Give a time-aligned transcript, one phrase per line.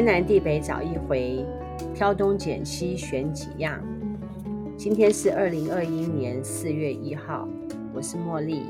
[0.00, 1.44] 天南地北找一回，
[1.94, 3.78] 挑东拣西选几样。
[4.74, 7.46] 今天是二零二一年四月一号，
[7.92, 8.62] 我是茉莉，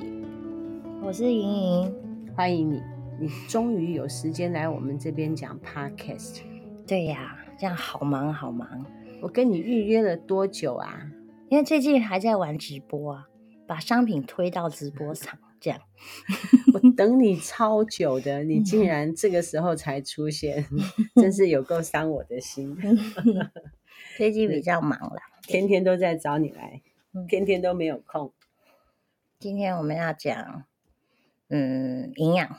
[1.01, 1.95] 我是莹莹，
[2.35, 2.83] 欢迎你，
[3.21, 6.41] 你终于有时间来我们这边讲 Podcast。
[6.85, 8.85] 对呀，这样好忙好忙。
[9.23, 11.01] 我跟你预约了多久啊？
[11.49, 13.29] 因为最近还在玩直播啊，
[13.69, 15.39] 把商品推到直播上。
[15.61, 15.81] 这样，
[16.73, 20.67] 我等你超久的，你竟然这个时候才出现，
[21.17, 22.77] 真是有够伤我的心。
[24.17, 26.81] 最近比较忙啦，天天都在找你来，
[27.29, 28.33] 天天都没有空。
[29.39, 30.65] 今天我们要讲，
[31.49, 32.57] 嗯，营养，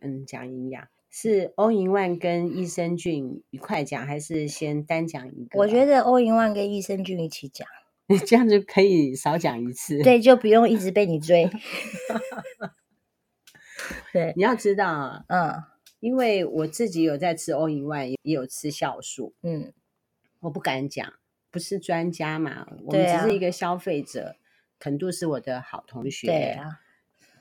[0.00, 5.58] 嗯，讲营养是欧银万跟益生菌一块讲，还是先单讲一个？
[5.58, 7.66] 我觉得欧银万跟益生菌一起讲。
[8.08, 11.48] 你这样就可以少讲一次，对，就不用一直被你追。
[14.12, 15.62] 对，你要知道啊，嗯，
[16.00, 19.72] 因为我自己有在吃 All in One，也有吃酵素，嗯，
[20.40, 21.12] 我不敢讲，
[21.50, 24.36] 不是专家嘛，我们只是一个消费者。
[24.80, 26.78] 肯度是我的好同学，对啊，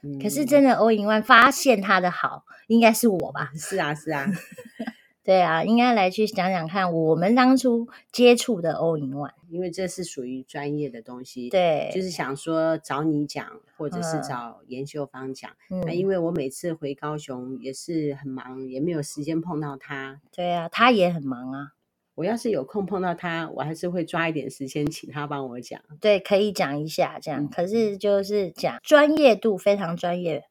[0.01, 3.51] 嗯，可是真的 All in One 发现他的好，应该是我吧？
[3.53, 4.25] 是啊，是啊。
[5.27, 11.49] 对啊，应该来去讲讲看，我们当初接触的 All in One，因为这是属于专业的东西。
[11.49, 15.51] 对，就是想说找你讲，或者是找颜秀芳讲。
[15.69, 20.21] 嗯，那因为我每次回高雄也是很忙，也没有时间碰到他。
[20.33, 21.73] 对啊，他也很忙啊。
[22.15, 25.81] 我要是有空碰到他，我还是会抓一点时间请他帮我讲。
[25.99, 27.43] 对，可以讲一下这样。
[27.43, 30.45] 嗯，可是就是讲专业度非常专业，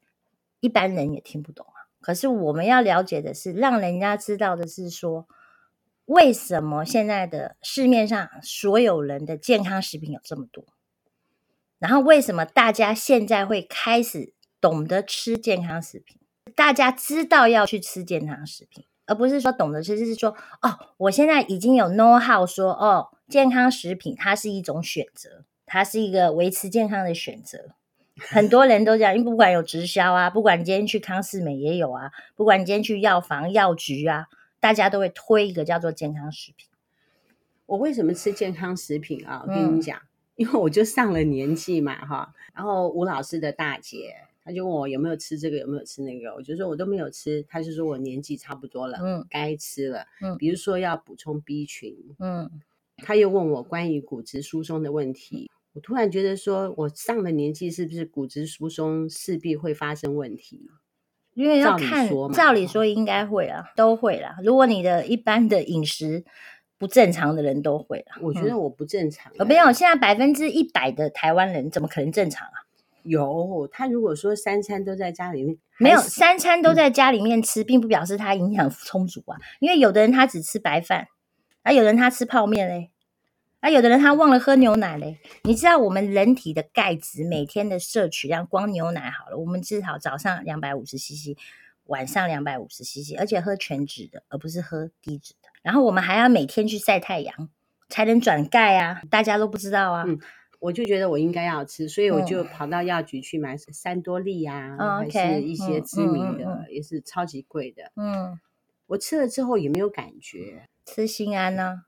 [0.61, 1.65] 一般人也听不懂。
[2.07, 5.27] 可是我们要了解的是，让人家知道的是说，
[6.05, 10.65] 为什么现在的市面上所有人的健康食品有这么多？
[11.81, 16.21] 然后为什么大家现在会开始懂得吃健康食品？
[16.55, 20.31] 大家知道要去吃健康食品，而不是说懂得吃，就是说
[20.63, 27.75] 哦，我现在已经有 know how 说哦，健康食品它是一种选择，它是一个维持健康的选择。
[28.29, 34.27] 很多人都这样，因为不管有直销啊，不管你今天去康世美也有啊，不管你今天去药房、药局啊，
[34.59, 36.67] 大家都会推一个叫做健康食品。
[37.67, 39.43] 我为什么吃健康食品啊？
[39.47, 42.33] 我跟你讲，嗯、因为我就上了年纪嘛，哈。
[42.55, 47.45] 然后吴老师的大姐，她就问我有没有吃这个，有没有吃那个，我就说我都没有吃。
[47.49, 52.51] 她就说我年纪差不多了，嗯，该吃了，嗯，比如说要补充 B 群，嗯。
[52.99, 55.51] 她又问我关于骨质疏松的问题。
[55.77, 60.71] 我突然觉得说，我上了年纪，是不是骨质疏松势必会发生问题？
[61.35, 64.37] 因为要看，照理说，照理说应该会啊，都会啦。
[64.43, 66.25] 如果你的一般的饮食
[66.79, 68.17] 不正常的人都会啦。
[68.23, 69.31] 我觉得我不正常。
[69.47, 72.65] 没有，现在百分之一百的台湾人怎么可能正常啊？
[73.03, 79.37] 有，他如果说三餐都在家里面，没有三餐都在家里面吃，并不表示他营养充足啊。
[79.61, 81.07] 因为有的人他只吃白饭，
[81.65, 82.93] 啊，有的人他吃泡面嘞。
[83.67, 85.19] 啊，有的人他忘了喝牛奶嘞。
[85.43, 91.37] 你知道我们人体的钙质每天的摄取量，光牛奶好了，我们至少早上两百五十 CC，
[91.87, 95.49] 晚上两百五十 CC，而且喝全脂的，而不是喝低脂的。
[95.65, 97.49] 然后我们还要每天去晒太阳，
[97.89, 99.03] 才能转钙啊。
[99.11, 100.05] 大家都不知道啊。
[100.07, 100.17] 嗯，
[100.61, 107.91] 我就觉得我应该要吃，所以我就跑到药局去买三多利啊，嗯、还是一些知名的，嗯嗯嗯、也是超级贵的。
[107.97, 108.39] 嗯，
[108.87, 110.69] 我吃了之后也没有感觉。
[110.85, 111.86] 吃心安呢、啊？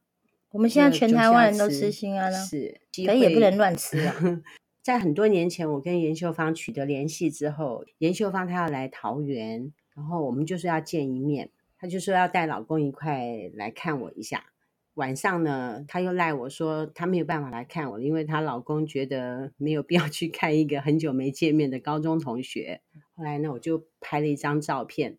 [0.51, 4.15] 我们现在全台湾人都吃心安了，是，可也不能乱吃啊。
[4.83, 14.47] 在很多年前，我跟严秀芳取得联系之后，严秀芳她要来桃园，然后我们就说要见一面，她就说要带老公一块来看我一下。
[14.95, 22.81] 晚上呢，她又赖我说她没有办法来看我，因为她老公觉得没有必要去看一个很久没见面的高中同学。
[23.15, 25.19] 后来呢，我就拍了一张照片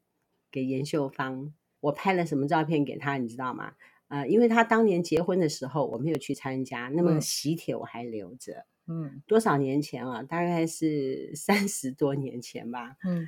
[0.52, 1.54] 给严秀芳。
[1.82, 3.74] 我拍了什么照片给她，你知道吗？
[4.10, 8.66] 呃，因为他当年结婚的时候，我没有去参加，那么喜帖我还留着。
[8.88, 10.24] 嗯，多少年前啊？
[10.24, 12.96] 大概是三十多年前吧。
[13.08, 13.28] 嗯，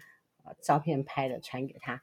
[0.59, 2.01] 照片拍了传给他，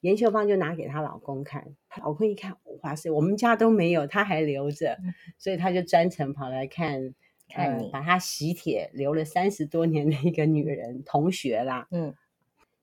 [0.00, 7.14] 颜秀芳就拿给她老公看，她老公一看，哇塞，我们家都没有，他还留着，嗯、所以他就专程跑来看
[7.48, 11.86] 看你，呃、把他喜帖留了三十多年的一个女人同学啦。
[11.92, 12.16] 嗯，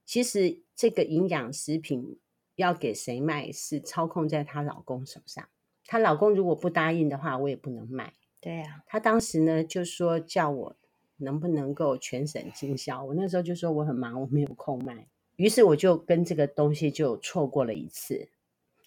[0.06, 2.18] 其实这个营养食品。
[2.56, 5.48] 要给谁卖是操控在她老公手上，
[5.86, 8.14] 她老公如果不答应的话，我也不能卖。
[8.40, 10.76] 对呀，她当时呢就说叫我
[11.18, 15.08] 能不能够全省经销，我那时候就说我很忙，我没有空卖。
[15.38, 18.30] 于是我就跟这个东西就错过了一次。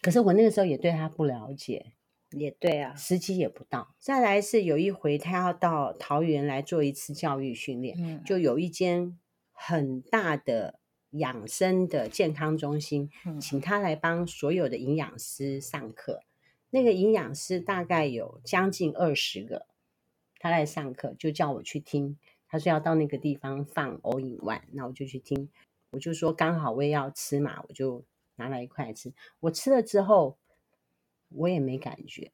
[0.01, 1.95] 可是我那个时候也对他不了解，
[2.31, 3.95] 也对啊，时机也不到。
[3.99, 9.19] 再来是有一回她要到桃园来做一次教育训练，嗯，就有一间
[9.51, 10.79] 很大的。
[11.19, 16.23] 养生的健康中心，嗯、请他来帮所有的营养师上课。
[16.71, 19.67] 那个营养师大概有将近二十个，
[20.39, 22.19] 他来上课就叫我去听。
[22.49, 25.49] 他说要到那个地方放 All in One，那我就去听。
[25.91, 28.05] 我就说刚好我也要吃嘛，我就
[28.37, 29.13] 拿来一块吃。
[29.41, 30.37] 我吃了之后，
[31.31, 32.31] 我也没感觉，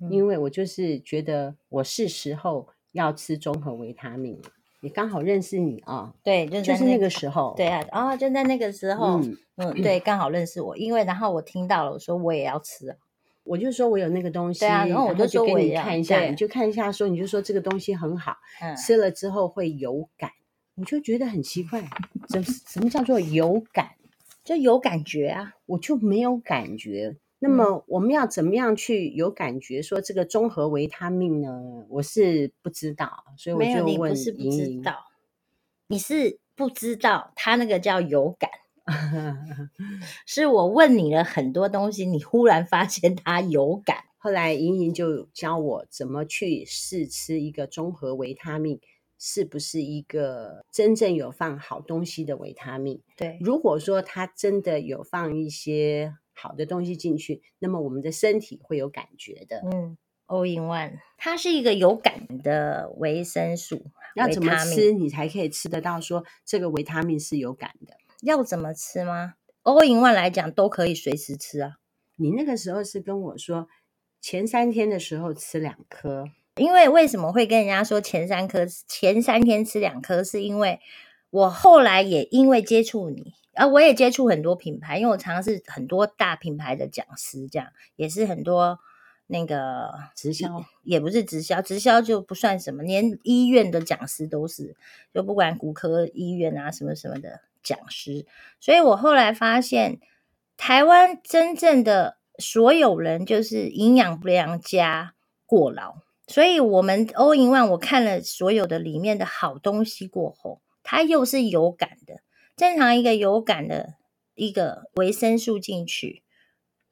[0.00, 4.40] 嗯、因为我就是觉得我是时候要吃综合维他命。
[4.80, 12.96] 也刚好认识你啊、哦，对，就，是那个时候，对啊，哦，就在那个时候，嗯，嗯对，刚好认识我，因为然后我听到了，我说我也要吃，
[13.44, 20.30] 我就说我有那个东西，对啊，然后我就说给你看一下，你就看一下，说你就说这个东西很好，嗯，吃了之后会有感，
[20.76, 21.82] 我就觉得很奇怪，
[22.28, 23.90] 什什么叫做有感？
[24.44, 27.16] 就有感觉啊，我就没有感觉。
[27.40, 29.80] 那么我们要怎么样去有感觉？
[29.80, 31.86] 说这个综合维他命呢？
[31.88, 33.94] 我是不知道，所以我就问莹莹。
[33.94, 34.94] 你不是不知道，
[35.86, 38.50] 你是不知道，他那个叫有感。
[40.26, 43.98] 是我问你了很多东西，你忽然发现他有感。
[44.16, 48.80] 后来莹莹就教我怎么去试吃一个综合维他命，
[49.16, 53.00] 是不是一个真正有放好东西的维他命？
[53.16, 56.14] 对，如果说他真的有放一些。
[56.40, 59.60] 好的东西进去，那么我们的身体会有感觉的。
[59.64, 59.98] 嗯
[60.28, 63.82] ，All in One，它是一个有感的维生素。
[64.14, 66.00] 要怎么吃你才可以吃得到？
[66.00, 67.94] 说这个维他命是有感的。
[68.22, 71.78] 要怎么吃吗？All in One 来讲都可以随时吃啊。
[72.16, 73.68] 你那个时候是跟我说
[74.20, 80.24] 前三天的时候吃两颗，因为为什么会跟人家说前三颗、前三天吃两颗？
[80.24, 80.80] 是因为
[81.30, 83.34] 我后来也因为接触你。
[83.58, 88.78] 啊，我也接触很多品牌，因为我常常是很多大品牌的讲师，这样也是很多
[89.26, 94.76] 那个直销，也不是直销，直销就不算什么，连医院的讲师都是，
[95.12, 98.26] 就不管骨科医院啊什么什么的讲师。
[98.60, 99.98] 所以我后来发现，
[100.56, 105.14] 台湾真正的所有人就是营养不良加
[105.46, 105.96] 过劳，
[106.28, 112.20] 所以我们 All in One 我看了所有的里面的好东西过后，它又是有感的。
[112.58, 113.94] 正常一个有感的
[114.34, 116.24] 一个维生素进去，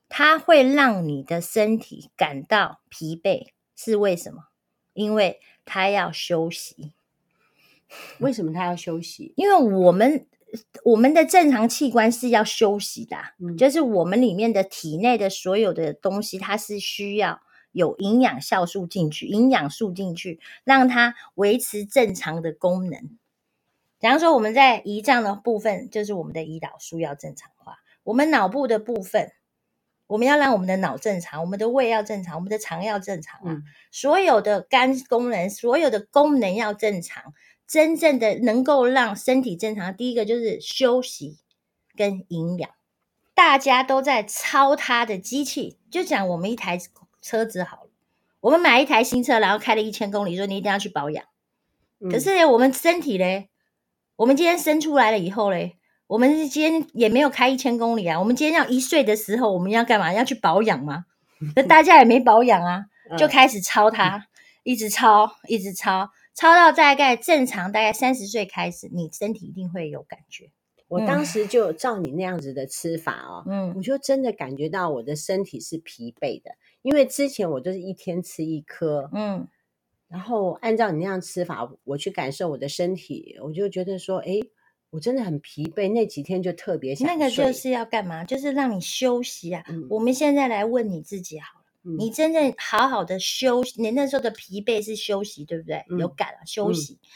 [0.08, 4.44] 它会让你的身体感到疲惫，是为什么？
[4.94, 6.92] 因为它要休息。
[8.20, 9.32] 为什么它要休息？
[9.36, 10.24] 因为我们
[10.84, 17.40] 我们的正常器官是要休息的，嗯，就是我们里面的体内的所有的东西，它是需要
[17.72, 23.18] 有营养酵素进去，营养素进去，让它维持正常的功能。
[23.98, 27.72] 假如说我们在胰脏的部分，就是我们的胰岛素要正常化；
[28.04, 29.32] 我们脑部的部分，
[30.06, 33.52] 我们要让我们的脑正常，我们的胃要正常，我们的肠要正常啊。
[33.52, 37.32] 嗯、所有的肝功能，所有的功能要正常，
[37.66, 41.38] 真正的能够让身体正常，第一个就是休息
[41.96, 42.70] 跟营养。
[43.34, 46.78] 大家都在操它的机器，就讲我们一台
[47.22, 47.90] 车子好了，
[48.40, 51.24] 我们买一台新车，然后开了一千公里，说你一定要去保养。
[51.98, 53.48] 嗯、可是我们身体嘞？
[54.16, 55.76] 我们今天生出来了以后嘞，
[56.06, 58.18] 我们今天也没有开一千公里啊。
[58.18, 60.10] 我们今天要一岁的时候，我们要干嘛？
[60.10, 61.04] 要去保养吗？
[61.54, 62.86] 那大家也没保养啊，
[63.18, 64.26] 就开始抄它，
[64.62, 70.50] 一直抄，一直抄，抄到大概正常，大概三十岁开始，你身体一定会有感觉。
[70.88, 79.46] 我当时就照你那样子的吃法哦，嗯，我就真的感觉到我的身体是疲惫的，因为之前我都是一天吃一颗，嗯。
[80.08, 84.40] 然后按照你那样吃法，我去感受我的身体，我就觉得说，哎，
[84.90, 86.94] 我真的很疲惫，那几天就特别。
[87.00, 88.22] 那个就是要干嘛？
[88.24, 89.64] 就是让你休息啊。
[89.68, 95.84] 嗯、我们现在来问你自己好了，嗯、你真正好好的休息，你那时候的疲惫是休息，对不对？
[95.90, 96.94] 嗯、有感了，休息。
[96.94, 97.06] 嗯、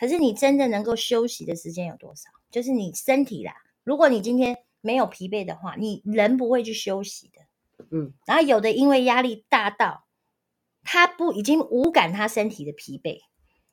[0.00, 2.30] 可是你真正能够休息的时间有多少？
[2.50, 3.52] 就是你身体啦。
[3.84, 7.86] 如果你今天没有疲惫的话，你人不会去休息的。
[7.90, 8.14] 嗯。
[8.26, 10.07] 然后有的因为压力大到。
[10.90, 13.18] 他不已经无感他身体的疲惫，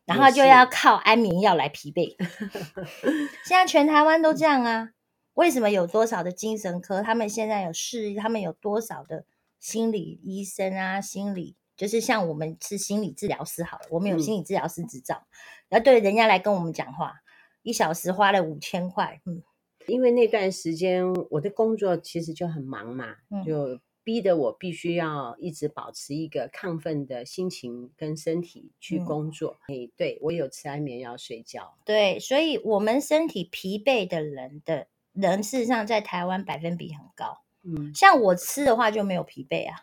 [0.03, 2.13] 然后就要靠安眠药来疲惫。
[3.47, 4.89] 现在全台湾都这样啊？
[5.35, 7.01] 为什么有多少的精神科？
[7.01, 9.23] 他们现在有事，他们有多少的
[9.61, 10.99] 心理医生啊？
[10.99, 15.25] 心理就是像我们是心理治疗师好了，我们有心理治疗师执照，
[15.69, 17.13] 然后、嗯、对人家来跟我们讲话，
[17.63, 19.21] 一小时花了五千块。
[19.25, 19.41] 嗯，
[19.87, 23.79] 因为那段时间我的工作其实就很忙嘛，嗯、就。
[24.05, 29.57] 逼得我必须要一直保持一个亢奋的心情跟身体去工作。
[29.67, 31.73] 哎、嗯，对，我有吃安眠药睡觉。
[31.83, 37.41] 对，所以我们身体疲惫的人的人，事实上在台湾百分比很高。
[37.63, 39.75] 嗯，像我吃的话就没有疲惫啊，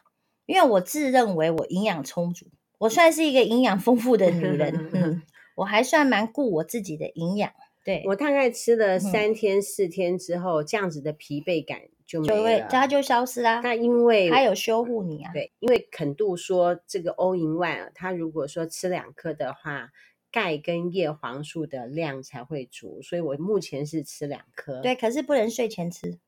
[0.46, 2.46] 因为我自认为我营养充足，
[2.78, 4.90] 我算是一个营养丰富的女人。
[4.94, 5.22] 嗯，
[5.56, 7.52] 我还算蛮顾我自己的营养。
[7.84, 11.80] 对，我大概吃了三天四天之后，嗯、这样子的疲惫感
[12.20, 13.60] 就会它就消失啊。
[13.62, 15.32] 那因为它有修护你啊。
[15.32, 19.90] 对，因为肯度说这个 All in One，它如果说吃两颗的话，
[20.30, 24.80] 钙跟叶黄素的量才会足，所以我目前是吃两颗。
[24.80, 26.18] 对，可是不能睡前吃。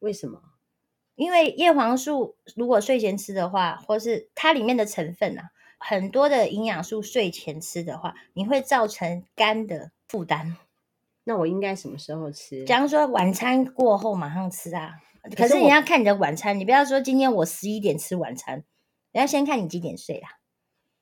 [0.00, 0.42] 为什么？
[1.14, 10.56] 因为叶黄素如果睡前吃的话，或是它里面的成分啊，很多的营养素睡前吃的话，你会造成肝的负担。
[11.22, 12.64] 那我应该什么时候吃？
[12.64, 15.00] 假如说晚餐过后马上吃啊。
[15.36, 18.64] 可是你要看你的晚餐，你不要说今天我十一点吃晚餐，
[19.12, 20.28] 你要先看你几点睡啦。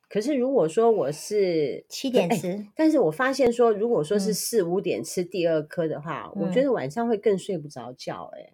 [0.08, 8.42] 可是如果说我是七点吃，欸，但是我发现说，如果说是四五点吃第二颗的话，嗯，我觉得晚上会更睡不着觉，欸。
[8.42, 8.52] 哎，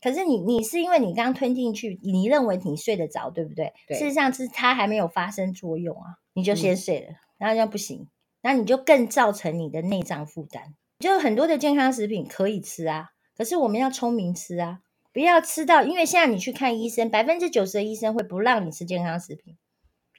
[0.00, 3.72] 可是你你是因为你刚刚吞进去，你认为你睡得着，对不对？
[3.88, 3.98] 对。
[3.98, 8.08] 事实上是它还没有发生作用啊，你就先睡了，嗯，然后这样不行，
[8.40, 10.74] 那你就更造成你的内脏负担。
[11.00, 14.78] 就很多的健康食品可以吃啊，可是我们要聪明吃啊，
[15.12, 19.56] 不要吃到，因为现在你去看医生，百分之九十的医生会不让你吃健康食品。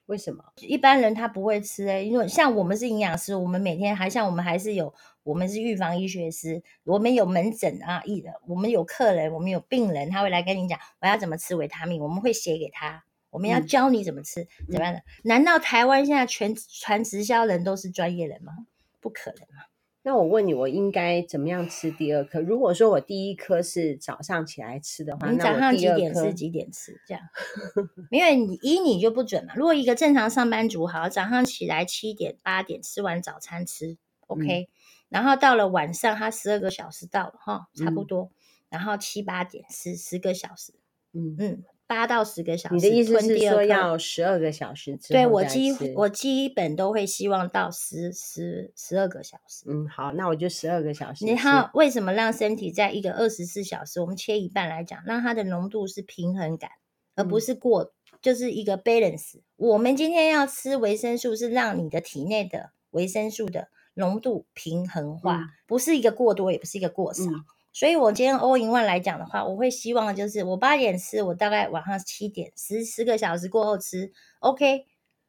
[0.06, 0.44] 为什么？
[0.58, 15.02] 一般人他不会吃诶，因为像我们是营养师，我们每天还像我们还是有，我们是预防医学师，我们有门诊啊，医的，我们有客人，我们有病人，他会来跟你讲我要怎么吃维他命，我们会写给他，我们要教你怎么吃，嗯、怎么样的？
[15.24, 18.54] 难道台湾现在全全直销人都是专业人吗？
[19.00, 19.73] 不可能啊！
[20.06, 22.42] 那我问你，我应该怎么样吃第二颗？
[22.42, 26.34] 如果说我第一颗是早上起来吃的话，你早上几点吃？
[26.34, 27.02] 几点吃？
[27.08, 27.24] 这样，
[28.12, 29.54] 因为你依你就不准嘛。
[29.56, 34.68] 如果一个正常上班族，好，早上起来七点八点吃完早餐吃，OK，、嗯、
[35.08, 38.32] 然后到了晚上，他十二个小时到了哈，差不多，嗯、
[38.72, 40.74] 然后七八点吃十个小时，
[41.14, 41.64] 嗯嗯。
[41.94, 44.98] 八到十个小时，你的意思是说要十二个小时？
[45.08, 49.66] 对，我基我基本都会希望到十十十二个小时。
[49.68, 51.24] 嗯，好，那我就十二个小时。
[51.24, 56.72] 你看，为什么让身体在一个二十四小时，我们切一半来讲，让它的浓度是平衡感，
[57.16, 59.42] 而不是过，嗯、就是一个 balance。
[59.56, 67.24] 我们今天要吃维生素，是让你的体内的维生素的浓度平衡化，嗯、不是一个过多，也不是一个过少。
[67.26, 74.12] 嗯所以，我今天 all in one 来讲的话，我会希望就是我八点吃，我大概晚上七点十十个小时过后吃
[74.42, 74.86] ，OK？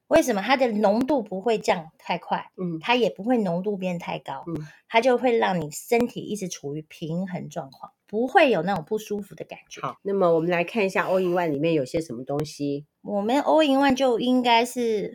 [0.09, 2.51] 为什么它的浓度不会降太快？
[2.59, 9.81] 嗯，它也不会浓度变太高，嗯，它就会让你身体一直处于平衡状况，不会有那种不舒服的感觉。
[9.81, 12.85] 好，那么我们来看一下 all in one 里面有些什么东西。
[13.01, 15.15] 我们 all in one 就应该是，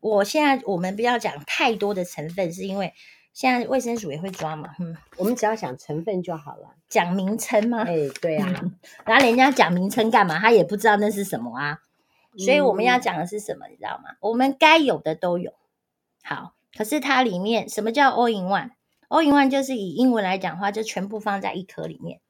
[0.00, 2.94] 我现在我们不要讲太多的成分，是因为。
[3.32, 7.84] 现在卫生署也会抓嘛，嗯，我们只要讲成分就好了，讲名称吗？
[7.86, 8.46] 哎，对啊，
[9.06, 10.38] 然后人家讲名称干嘛？
[10.38, 11.80] 他也不知道那是什么啊，
[12.36, 13.66] 所以我们要讲的是什么？
[13.68, 14.16] 嗯、你知道吗？
[14.20, 15.54] 我们该有的都有。
[16.22, 22.20] 好，可是它里面什么叫 all in one？all in one 就是以英文来讲的话，就全部放在一颗里面。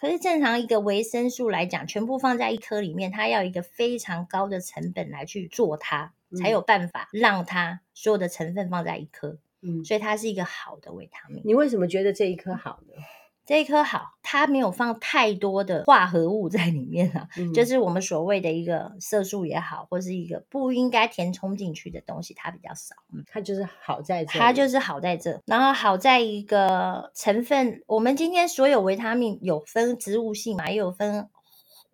[0.00, 9.38] 可是正常一个维生素来讲，全部放在一颗里面，它要一个非常高的成本来去做它，嗯、才有办法让它所有的成分放在一颗。
[9.64, 11.42] 嗯，所以它是一个好的维他命。
[11.44, 12.94] 你为什么觉得这一颗好呢？
[13.46, 22.96] 这一颗好，它没有放太多的化合物在里面啊，嗯、就是我们所谓的一个色素也好，或是一个不应该填充进去的东西，它比较少。
[23.12, 25.42] 嗯，它就是好在这，它就是好在这。
[25.44, 31.28] 然后好在一个成分，我们今天所有维他命有分植物性嘛，也有分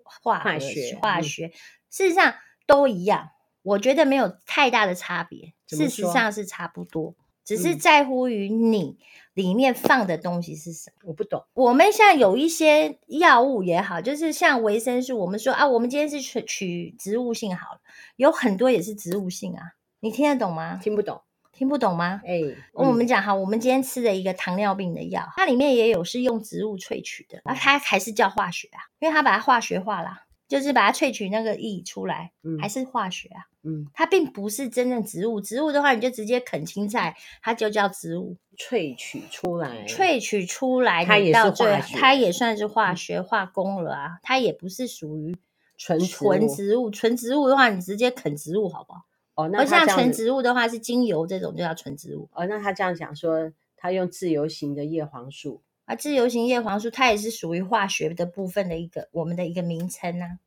[0.05, 1.53] 化化学，化学，嗯、
[1.91, 2.35] 事实上
[2.65, 3.31] 都一样，
[3.63, 7.17] 我觉得没有太大的差别，事实上是差不多。
[7.57, 8.97] 只是在乎于你
[9.35, 11.43] 里面放的东西是什么，我不懂。
[11.53, 17.81] 我们像有一些药物也好，就是像维生素，我们说啊，我们今天是取取植物性好了，
[18.15, 20.79] 有很多也是植物性啊，你听得懂吗？
[20.81, 22.21] 听不懂，听不懂吗？
[22.25, 30.27] 哎、嗯，我们讲哈，我们今天吃的一个糖尿病的药，它里面也有是用植物萃取的，啊，它还是叫化学啊，因为它把它化学化了。
[30.51, 35.41] 就是把它萃取那个液出来，嗯，还是化学啊，嗯，它并不是真正植物。
[35.41, 38.37] 植物的话，你就直接啃青菜，它就叫植物。
[38.57, 44.19] 萃取出来，萃取出来，它也是化学，它也算是化学化工了啊。
[44.23, 45.37] 它也不是属于
[45.77, 49.05] 纯纯植物，纯植物的话，你直接啃植物好不好？
[49.35, 52.29] 哦，那像纯植物的话是精油这种，就叫纯植物。
[52.35, 55.63] 哦，那他这样讲说，他用自由型的叶黄素。
[55.87, 60.39] 啊，自由型叶黄素它也是属于化学的部分的一个我们的一个名称啊。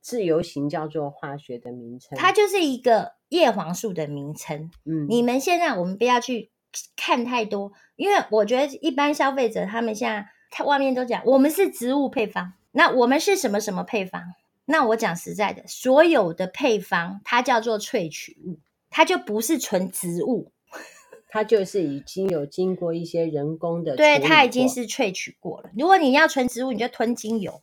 [0.00, 4.70] 自由型叫做化学的名称，它就是一个叶黄素的名称。
[4.84, 6.50] 嗯，你们现在我们不要去
[6.96, 14.22] 看太多，因为我觉得一般消费者他们现在他外面都讲我们是植物配方，那我们是什么什么配方？
[14.64, 20.52] 那我讲实在的，所有的配方它叫做萃取物，它就不是纯植物。
[21.32, 25.70] 它就是已经有经过一些人工的，对，它已经是萃取过了。
[25.78, 27.62] 如果你要纯植物，你就吞精油，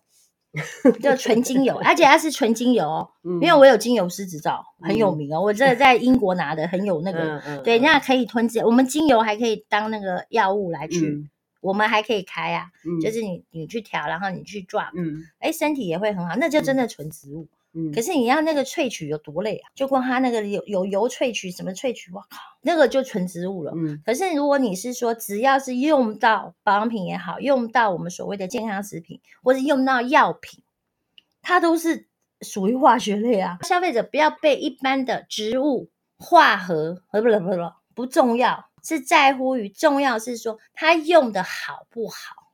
[1.02, 5.40] 就纯精油，而且它是纯精油哦， 嗯、因为我有精油师执照，很有名哦。
[5.40, 8.64] 嗯、我这在英国拿的，很有那个，对，那可以吞精。
[8.64, 11.08] 我们精油还可以当那个药物来去。
[11.08, 17.48] 嗯我们还可以开啊，嗯、就是你你去调，然后你去抓，嗯，哎，身体也会很好，那就真的纯植物。
[17.78, 19.70] 嗯，可是你要那个萃取有多累啊？
[19.76, 23.72] 就光它那个有有油萃取什么萃取，我靠，那个就纯植物了。
[23.76, 30.64] 嗯，可是如果你是说只要是用到保养品也好，用到我们所谓的健康食品，或者用到药品，
[31.42, 32.08] 它都是
[32.42, 33.60] 属于化学类啊。
[33.62, 38.66] 消费者不要被一般的植物化合，不不不不不重要。
[38.84, 42.47] 是在乎于重要是说它用的好不好，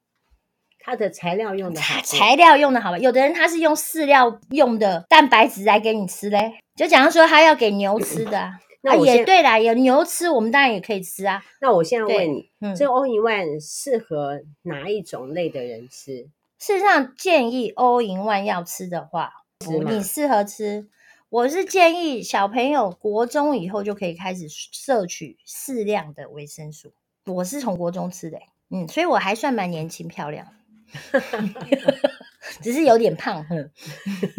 [0.85, 2.97] 它的材料用的好，材料用的好吧？
[2.97, 11.41] 有的人他是用饲料用的蛋白质来给你吃嘞，就假如说他要给牛吃的，啊， 那也对啦，有牛吃，我们当然也可以吃啊。
[11.61, 16.27] 那我现在问你，嗯，这 All in One 适合哪一种类的人吃？
[16.59, 19.31] 事实上，建议 All in One 要吃的话，
[19.87, 20.87] 你适合吃。
[21.29, 26.91] 我是建议小朋友国中以后就可以开始摄取适量的维生素。
[27.25, 28.37] 我是从国中吃的，
[28.69, 30.45] 嗯，所以我还算蛮年轻漂亮，
[32.62, 33.45] 只是有点胖。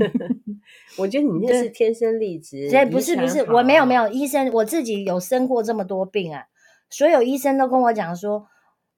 [0.98, 6.46] 我觉得你那是天生丽质，所以不是不是，我没有没有医生，我自己有生过这么多病啊，
[6.90, 8.46] 所有医生都跟我讲说，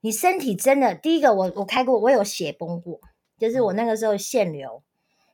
[0.01, 3.01] 你身体真的，第一个我我开过，我有血崩过，
[3.39, 4.83] 就是我那个时候腺瘤。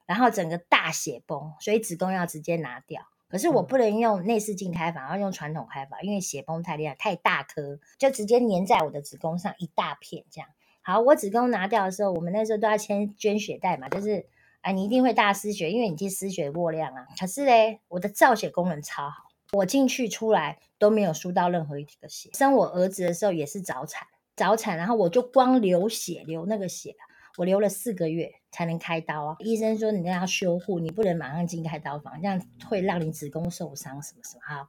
[0.04, 3.00] 然后整个大血崩，所以子宫要直接拿掉。
[3.28, 10.50] 可是我不能用内视镜开法，要用传统开法，因为血崩太厉害，太大颗，就直接粘在我的子宫上一大片这样。
[10.82, 14.26] 好，我子宫拿掉的时候，我们那时候都要签捐血袋嘛，就是
[14.60, 17.06] 啊，你一定会大失血，因为你去失血过量啊。
[17.18, 22.30] 可是嘞，我的造血功能超好，我进去出来都没有输到任何一滴的血。
[22.34, 24.06] 生我儿子的时候也是早产，
[24.36, 26.94] 早产，然后我就光流血，流那个血。
[27.38, 29.36] 我流了四个月才能开刀啊！
[29.38, 34.42] 医生说你那要修护，你不能马上进开刀房，这样会让你子宫受伤什么什么。
[34.46, 34.68] 好，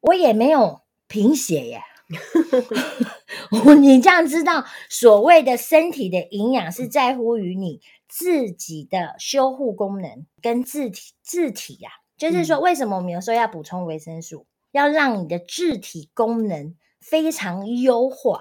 [0.00, 1.80] 我也没有贫血耶。
[3.80, 12.00] 你这样知道，所谓的身体的营养是在乎于你自己的修护功能跟自体自体呀、啊。
[12.16, 18.40] 就是说，为什么我们有时候要补充维生素，要让你的自体功能非常优化。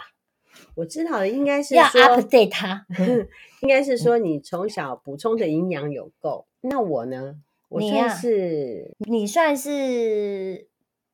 [0.76, 2.86] 我知道的应该是说要 update 它，
[3.62, 6.46] 应该是说你从小补充的营养有够。
[6.62, 7.38] 那我呢？
[7.70, 10.68] 我算是你，啊、你算是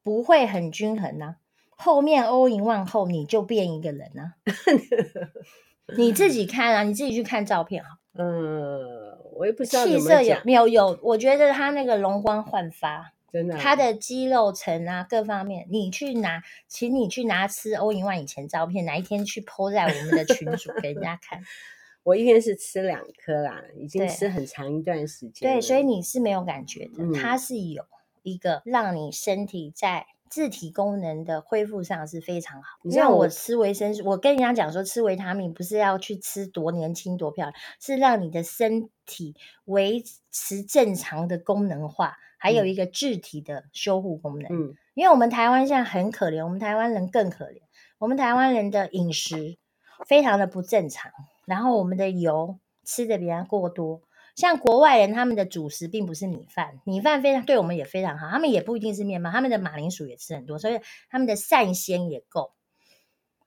[0.03, 1.35] 不会很均衡呐，啊。
[1.81, 4.35] 后面 all in one 后你就变一个人啊。
[5.97, 7.87] 你自己看啊，你自己去看照片啊。
[8.13, 13.13] 嗯，我也不知道气色有没有有，我觉得他那个容光焕发。
[13.31, 21.39] 真的，他的肌肉层啊，各方面，你去拿，请你去拿吃欧银万以前照片，哪一天去 po 在我们的群组给人家看？
[22.03, 25.53] 我一天是吃两颗啦，已经吃很长一段时间。
[25.53, 27.83] 对，所以你是没有感觉的，嗯、它是有
[28.23, 32.77] 一个让你身体在自体功能的恢复上是非常好。
[32.83, 42.17] 你像我吃维生素，我跟人家讲说吃维他命不是要去吃多年轻多漂亮，是让你的身体维持正常的功能化。
[42.41, 47.59] 还有一个自体的修护功能，嗯，因为我们台湾现在很可怜，我们台湾人更可怜，
[47.97, 49.57] 我们台湾人的饮食
[50.07, 51.11] 非常的不正常，
[51.45, 54.03] 然后我们的油吃的比较过多，
[54.39, 62.53] 像国外人他们的主食并不是米饭，米饭非常对我们也非常好，他们也不一定是面包，他们的马铃薯也吃很多，所以他们的膳纤也够。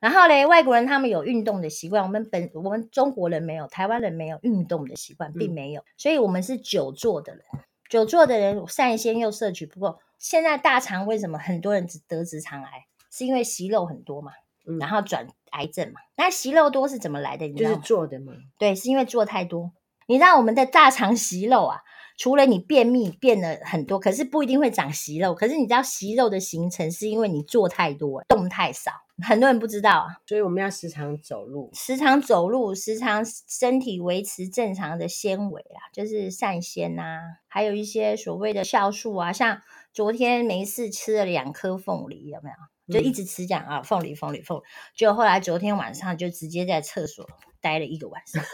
[0.01, 7.43] 然后嘞，外国人他们有运动的习惯，我们本我们中国人没有，台湾人没有运动的习惯，并没有，嗯，所以我们是久坐的人。
[7.89, 12.85] 久坐的人膳纤又摄取不够，现在大肠为什么很多人只得直肠癌？
[13.11, 14.33] 是因为息肉很多嘛，
[14.67, 16.01] 嗯、然后转癌症嘛。
[16.17, 17.47] 那息肉多是怎么来的？
[17.47, 17.77] 你知道吗？
[17.77, 18.35] 就是做的嘛。
[18.59, 19.73] 对，是因为做太多。
[20.07, 21.81] 你知道我们的大肠息肉啊，
[22.17, 25.35] 除了你便秘变了很多，可是不一定会长息肉。
[25.35, 28.93] 可是你知道息肉的形成是因为你做太多，动太少。
[29.23, 39.61] 很多人不知道啊，所以我们要时常走路，时常走路，时常身体维持正常的纤维啊，就是膳纤啊，还有一些所谓的酵素啊，像
[39.93, 42.57] 昨天没事吃了两颗凤梨，有没有？
[42.93, 44.63] 就一直吃这样啊，凤梨，凤梨，凤梨，
[44.97, 47.29] 就后来昨天晚上就直接在厕所
[47.63, 48.45] 待了一个晚上，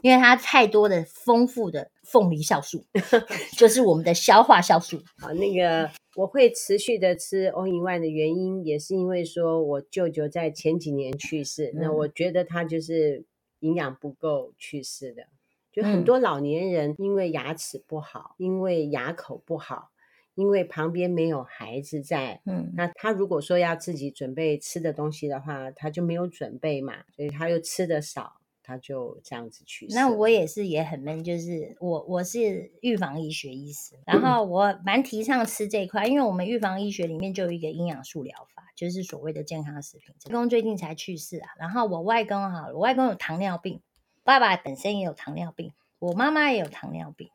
[0.00, 2.86] 因为它太多的丰富的凤梨酵素，
[3.58, 5.02] 就是我们的消化酵素。
[5.18, 13.26] 好，那个我会持续的吃 All in One 的原因，也是因为说我舅舅在前几年去世，嗯、那我觉得他就是
[13.58, 15.24] 营养不够去世的，
[15.72, 19.90] 就很多老年人因为牙齿不好，因为牙口不好。
[20.36, 29.94] 因为旁边没有孩子在，嗯，那他如果说要自己准备吃的东西的话，他就没有准备嘛，所以他又吃的少，他就这样子去世。
[29.94, 40.14] 那我也是也很闷，就是我我是预防医学医师，然 后我蛮提倡吃这一块，因为我们预防医学里面就有一个营养素疗法，就是所谓的健康食品。
[40.26, 43.80] 外公最近才去世啊，然后我外公哈，我外公有糖尿病，
[44.22, 47.30] 爸爸本身也有糖尿病，我妈妈也有糖尿病。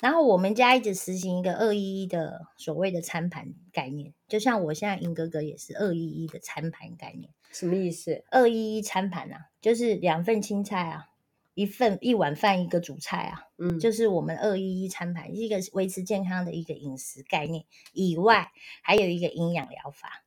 [0.00, 8.24] 然后我们家一直实行一个二一一的所谓的餐盘概念，就像我现在银哥哥也是二一一的餐盘概念，什么意思？
[8.30, 11.08] 二一一餐盘啊，就是两份青菜啊，
[11.54, 18.50] 一份一碗饭一个主菜啊，嗯，就是我们二一一餐盘一个维持健康的一个饮食概念以外，
[18.82, 20.24] 还有一个营养疗法。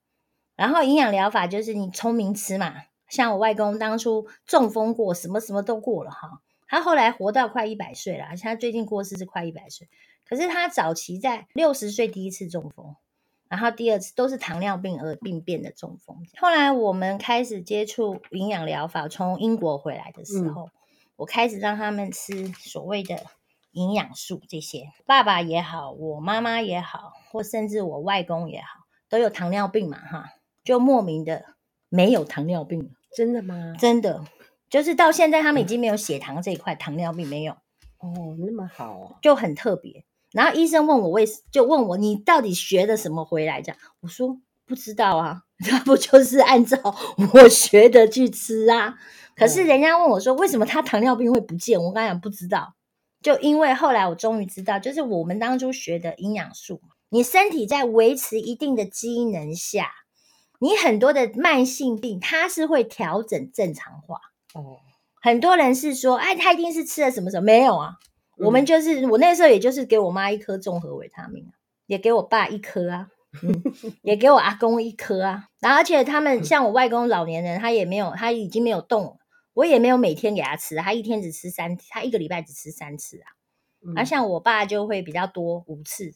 [0.56, 2.76] 然后营养疗法就是你聪明吃嘛，
[3.10, 6.42] 像我外公当初中风过，什么什么都过了哈。
[6.74, 9.88] 他后来活到快一百岁了，而且他最近过世是快一百岁。
[10.26, 12.96] 可是他早期在六十岁第一次中风，
[13.48, 16.18] 然后第二次都是糖尿病而病变的中风。
[16.40, 20.72] 后来我们开始接触营养疗法，从英国回来的时候，嗯、
[21.18, 23.22] 我开始让他们吃所谓的
[23.74, 30.32] 营养素，这些爸爸也好，我妈妈也好，或甚至我外公也好，都有糖尿病嘛，哈，
[30.64, 31.54] 就莫名的
[31.90, 32.90] 没有糖尿病了。
[33.16, 33.76] 真的吗？
[33.78, 34.26] 真的。
[34.74, 37.54] 就是到现在，他们已经没有血糖这一块，糖尿病没有
[38.00, 40.04] 哦，那么好啊，就很特别。
[40.32, 43.62] 然后医生问我为，就问我你到底学的什么回来？
[43.62, 46.76] 这样我说不知道啊， 那不就是按照
[47.34, 48.96] 我学的去吃啊？
[49.36, 51.80] 可是人家问我说，为什么他糖尿病会不见？
[51.80, 52.74] 我刚才讲不知道，
[53.22, 59.92] 就因为后来我终于知道，就是我们当初学的营养素，你身体在维持一定的机能下，
[60.58, 64.18] 你很多的慢性病它是会调整正常化。
[64.54, 64.78] 哦，
[65.22, 67.46] 很多人是说，哎，他一定是吃了什么什么？
[67.46, 67.96] 没有啊，
[68.38, 71.46] 嗯、我们就是我那时候，也就是给我妈一颗综合维他命，
[71.88, 73.08] 也给我爸一颗啊，
[73.42, 73.64] 嗯、
[74.02, 75.46] 也给我阿公一颗啊。
[75.60, 79.18] 然后，而且他们像我外公老年人，他也没有，他已经没有动了，
[79.54, 83.28] 我也没有每天给他吃，他一天只吃三，他一个礼拜只吃三次啊。
[83.86, 86.14] 嗯、而像我爸就会比较多五次。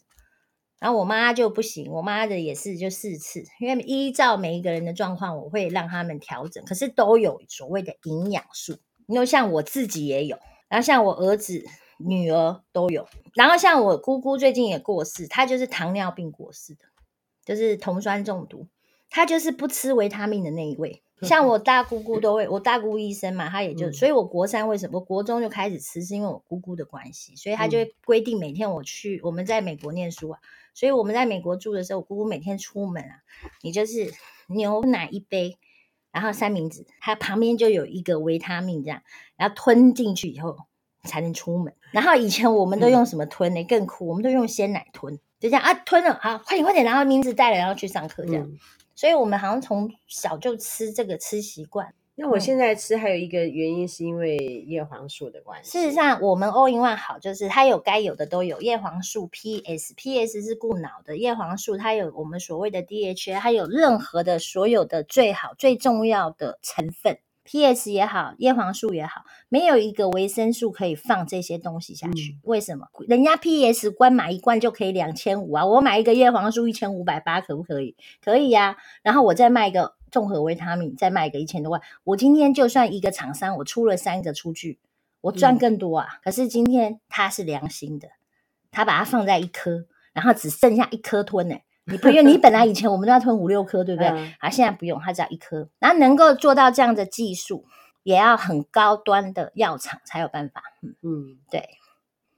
[0.79, 8.77] 然后我妈就不行，我妈的也是就四次，因为依照每一个人的状况，我会让他们调整，可是都有所谓的营养素。
[9.07, 10.37] 因为像我自己也有，
[10.67, 11.63] 然后像我儿子、
[11.97, 16.81] 女儿都有，然后像我姑姑最近也过世，她就是糖尿病过世的，
[17.45, 18.67] 就是酮酸中毒，
[19.09, 21.01] 她就是不吃维他命的那一位。
[21.23, 30.39] 像我大姑姑都会，我大姑医生嘛，她也就，所以我国三为什么我国中就开始吃，是因为我姑姑的关系，所以她就会规定每天我去，我们在美国念书啊。
[30.75, 33.23] 所以我们在美国住的时候，我姑姑每天出门啊，
[33.63, 34.13] 你就是
[34.45, 35.57] 牛奶一杯，
[36.11, 39.01] 然后三明治，它旁边就有一个维他命这样，
[39.37, 40.55] 然后吞进去以后
[41.03, 41.73] 才能出门。
[41.93, 43.63] 然后以前我们都用什么吞呢？
[43.63, 48.43] 更酷，我们都用鲜奶吞，就这样啊，吞了好，快点快点，然后名字带了，然后去上课这样。
[48.43, 48.59] 嗯、
[48.97, 51.93] 所以我们好像从小就吃这个吃习惯。
[52.15, 55.69] 那我现在吃还有一个原因，是因为叶黄素的关系。
[55.69, 58.59] 事实上，我们 All in One 好，就是它有该有的都有。
[58.59, 67.19] 叶黄素 PS，PS 是固脑的，叶黄素它有我们所谓的 DHA，它有任何的所有的最好最重要的成分。
[67.49, 72.33] PS 也好，叶黄素也好，没有一个维生素可以放这些东西下去。
[72.33, 72.85] 嗯、为什么？
[73.07, 77.95] 人家 PS 光买一罐就可以两千五啊，我买一个叶黄素一千五百八，可不可以？
[78.21, 78.77] 可以呀、啊。
[79.01, 81.81] 然后我再卖一个综合维他命，再卖一个一千多万。
[82.03, 84.77] 我今天就算一个厂商，我出了三个出去，
[85.21, 86.07] 我赚更多啊。
[86.15, 88.09] 嗯、可是今天它是良心的，
[88.69, 91.55] 他把它放在一颗，然后只剩下一颗吞呢。
[91.89, 94.09] 你不用，你本来以前 我们都要吞五六颗，对不对？
[94.09, 95.69] 嗯、啊，现在不用，它只要一颗。
[95.79, 97.65] 然后能够做到这样的技术，
[98.03, 100.61] 也要很高端的药厂才有办法。
[100.83, 101.69] 嗯嗯，对。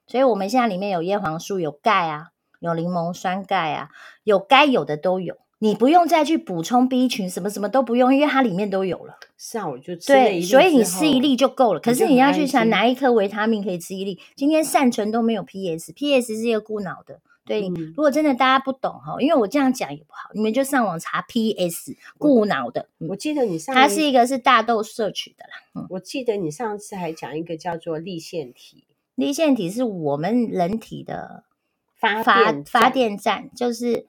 [0.07, 3.89] 所以我们现在里面有叶黄素，有钙啊，有柠檬酸钙啊，
[4.23, 5.38] 有该有的都有。
[5.62, 9.17] 你不用再去补充 B 群，什么什么都不用，因为它里面都有了。
[9.38, 10.07] 是啊，我就吃。
[10.07, 11.79] 对，所以你吃一粒就够了。
[11.79, 14.19] 可是你要去想，哪一颗维他命可以吃一粒？
[14.35, 17.19] 今天善存都没有 PS，PS 是一个固脑的。
[17.49, 22.88] 对，如果真的大家不懂哈，因为我这样讲也不好，你们就上网查 PS 固脑的。
[23.09, 25.53] 我记得你上它是一个是大豆摄取的啦。
[25.73, 28.85] 嗯，我记得你上次还讲一个叫做立腺体，
[29.15, 31.43] 立腺体是我们人体的
[31.95, 34.05] 发发发电站，就是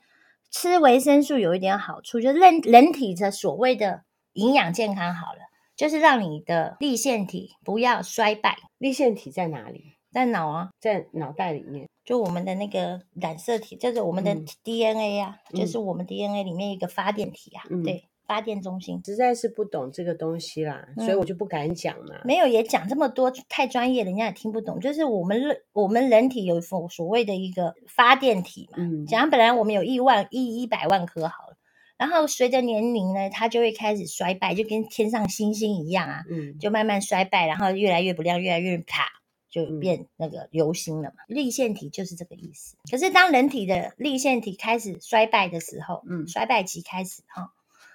[0.50, 4.02] 吃维生素有一点好处，就是人人体的所谓的
[4.34, 5.40] 营养健康好了，
[5.74, 8.58] 就是让你的立腺体不要衰败。
[8.76, 9.94] 立腺体在哪里？
[10.12, 11.88] 在脑啊，在脑袋里面。
[12.10, 19.00] 就我们的那个染色体，就是我们的 DNA 啊，嗯、就是我们 DNA 里面一个发电体啊，嗯、对，发电中心。
[19.04, 22.16] 实在是不懂这个东西啦，嗯、所以我就不敢讲嘛。
[22.24, 24.80] 没有也讲这么多，太专业，人家也听不懂。
[24.80, 28.78] 就是我们人，我们人体有所所谓的一个发电体嘛。
[28.80, 29.06] 嗯。
[29.06, 31.56] 讲本来我们有亿万亿一百万颗好了，
[31.96, 36.24] 然后随着年龄呢，它就会开始衰败，就跟天上星星一样啊。
[36.28, 36.58] 嗯。
[36.58, 39.04] 就慢慢衰败，然后越来越不亮，越来越卡。
[39.50, 42.76] 就变那个流星了嘛，嗯、粒线体就是这个意思。
[42.90, 47.50] 可是当人体的立腺体开始衰败的时候，嗯，衰败期开始哈、哦，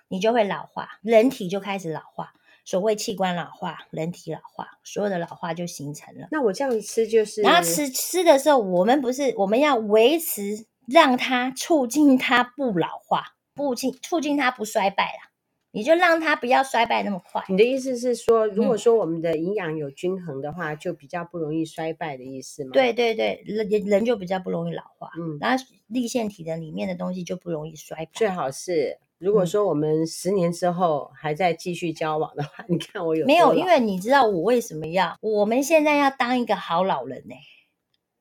[0.10, 2.34] 你就会老化，人体就开始老化。
[2.68, 6.28] 所谓器官老化，人体老化，所有的老化就形成了。
[6.32, 15.30] 那我这样吃就是，然后吃吃的时候，我们不是我们要维持，让它促进它不老化，不进促进它不衰败啦。
[15.76, 17.44] 你就让它不要衰败那么快。
[17.50, 22.72] 你的意思是说，如果说我们的营养有均衡的话，嗯、就比较不容易衰败的意思吗？
[22.72, 25.10] 对对对，人人就比较不容易老化。
[25.20, 28.10] 嗯，然后立腺体的里面的东西就不容易衰败。
[28.14, 33.54] 最好是，如果说我们十年之后还在继续交往的话，嗯、 你看我有没有？
[33.54, 35.18] 因为你知道我为什么要？
[35.20, 37.42] 我们现在要当一个好老人呢、欸。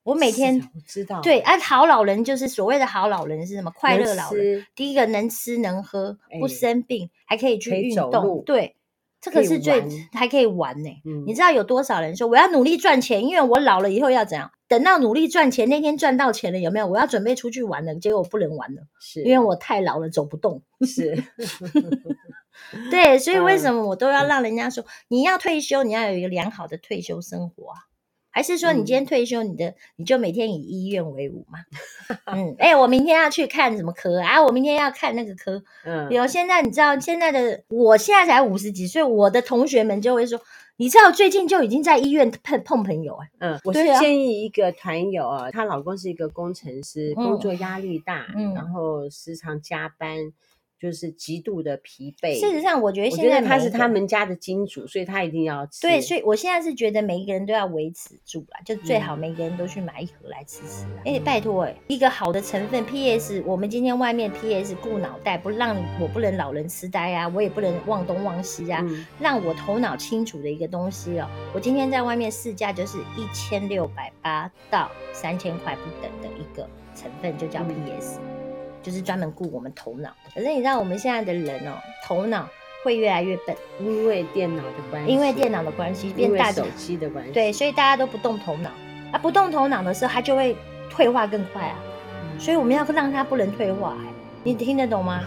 [0.05, 3.71] 我每天我知道，对，啊，好老人就是所谓的好老人是什么？
[3.71, 4.65] 快乐老人。
[4.75, 8.43] 第一个能吃能喝，不生病，还可以去运动。
[8.45, 8.77] 对，
[9.21, 10.91] 这个是最还可以玩呢。
[11.27, 14.51] 你知道有多少人说我要努力赚钱，因为我老了以后要怎样？
[14.69, 16.87] 等到努力赚钱那天赚到钱了，有没有？
[16.87, 20.63] 我要准备出去玩了，结果我不能玩了，是因为我太老了，走不动。
[20.83, 21.23] 是，
[22.91, 27.79] 对，所以为什么我都要让人家说，你要退休，你要有一个良好的退休生活啊。
[28.35, 31.61] 还是说你今天退休，你的、嗯、你就每天以医院为伍嘛？
[32.27, 34.43] 嗯，哎、欸，我明天要去看什么科啊？
[34.43, 35.63] 我明天要看那个科。
[35.85, 40.41] 嗯，有现在你知道现在的，我现在才五十几岁，我的同学们就会说，
[40.79, 43.27] 你知道最近就已经在医院碰碰朋友啊。
[43.39, 50.33] 嗯，我是建议一个团友啊，她老公是一个工程师，工作压力大，嗯，然后时常加班。
[50.85, 52.39] 就是极度的疲惫。
[52.39, 55.81] 事实上，我觉得现在他是他们家的金主，所以他一定要吃。
[55.81, 60.85] 对，所以我现在是觉得每一个人都要维持住啦，就最好每个人都去买一盒来吃吃。
[61.07, 71.27] 哎、嗯欸，拜托，哎，一个好的成分，PS，我们今天外面 PS 顾脑袋，不让我不能老人痴呆啊，我也不能忘东忘西啊，嗯、让我头脑清楚的一个东西哦。
[71.55, 78.19] 我今天在外面市价就是一千六百八到三千块不等的一个成分，就叫 PS。
[78.19, 78.44] 嗯
[78.85, 81.73] 就是专门顾我们头脑，可是你知道我们现在的人哦，
[82.07, 82.47] 头脑
[82.85, 88.71] 会越来越笨，因为电脑的关系，因为电脑的关系变大，手机的关系，对，所以大家都不动头脑
[89.11, 90.55] 啊，不动头脑的时候，它就会
[90.91, 91.79] 退化更快啊，
[92.35, 93.97] 嗯、所以我们要让它不能退化，
[94.43, 95.23] 你听得懂吗？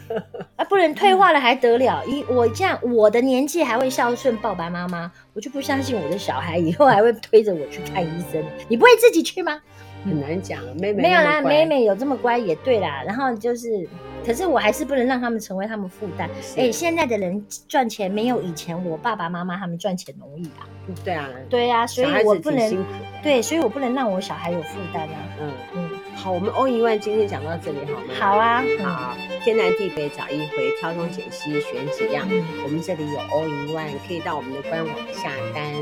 [0.56, 2.02] 啊，不能退化了还得了？
[2.06, 9.60] 一我这样，我的年纪还会孝顺爸爸妈妈，我就不相信我的小孩以后还会推着我去看医生，你不会自己去吗？
[10.04, 13.02] 很难讲，妹妹没有啦，妹妹有这么乖也对啦。
[13.06, 13.88] 然后就是，
[14.24, 16.28] 可是我还是不能让他们成为他们负担。
[16.56, 20.68] 哎是，现在的人赚钱没有以前我爸爸妈妈他们赚钱容易啊。
[21.02, 22.84] 对啊，对啊，所以我不能
[23.22, 25.16] 对，所以我不能让我小孩有负担啊。
[25.40, 28.14] 嗯嗯，好，我们 All in One 今天讲到这里好吗？
[28.20, 32.28] 好啊，好，天南地北找一回，挑中拣西选几样。
[32.30, 35.72] 嗯、我们这里有 All in One，可以到我们的官网下单。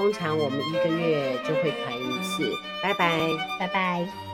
[0.00, 3.20] 通常我们一个月就会团一次，拜拜，
[3.58, 4.29] 拜拜。